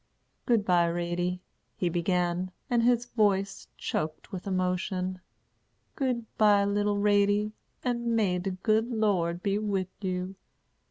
"Good 0.47 0.65
by, 0.65 0.85
Ratie," 0.87 1.41
he 1.75 1.87
began, 1.87 2.51
and 2.71 2.81
his 2.81 3.05
voice 3.05 3.67
choked 3.77 4.31
with 4.31 4.47
emotion; 4.47 5.21
"good 5.95 6.25
by, 6.39 6.65
little 6.65 6.97
Ratie, 6.97 7.51
and 7.83 8.15
may 8.15 8.39
de 8.39 8.49
good 8.49 8.87
Lord 8.89 9.43
be 9.43 9.59
wid 9.59 9.89
you. 10.01 10.33